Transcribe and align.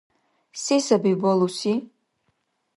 Се 0.61 0.77
саби 0.85 1.13
балуси? 1.27 1.75